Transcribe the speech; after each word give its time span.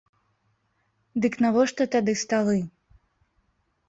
Дык 1.25 1.33
навошта 1.45 1.83
тады 1.97 2.15
сталы? 2.21 2.57